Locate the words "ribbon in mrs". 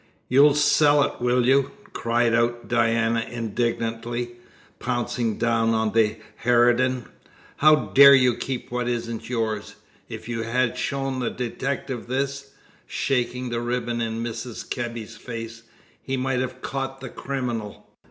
13.61-14.67